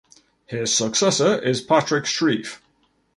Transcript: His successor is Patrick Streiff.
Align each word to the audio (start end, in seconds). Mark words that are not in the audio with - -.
His 0.47 0.73
successor 0.73 1.37
is 1.39 1.61
Patrick 1.61 2.05
Streiff. 2.05 2.57